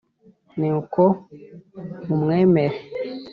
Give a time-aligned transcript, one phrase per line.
[0.59, 1.01] ni uko
[2.15, 2.77] muwemera,